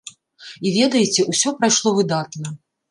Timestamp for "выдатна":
2.01-2.59